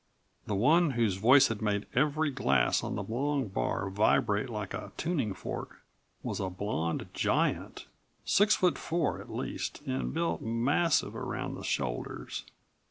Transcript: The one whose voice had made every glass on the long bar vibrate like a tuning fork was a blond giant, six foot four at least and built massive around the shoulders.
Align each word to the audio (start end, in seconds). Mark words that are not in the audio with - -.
The 0.47 0.55
one 0.55 0.91
whose 0.97 1.17
voice 1.17 1.49
had 1.49 1.61
made 1.61 1.85
every 1.93 2.31
glass 2.31 2.83
on 2.83 2.95
the 2.95 3.03
long 3.03 3.49
bar 3.49 3.87
vibrate 3.87 4.49
like 4.49 4.73
a 4.73 4.91
tuning 4.97 5.31
fork 5.35 5.83
was 6.23 6.39
a 6.39 6.49
blond 6.49 7.07
giant, 7.13 7.85
six 8.25 8.55
foot 8.55 8.79
four 8.79 9.21
at 9.21 9.31
least 9.31 9.79
and 9.85 10.11
built 10.11 10.41
massive 10.41 11.15
around 11.15 11.53
the 11.53 11.63
shoulders. 11.63 12.45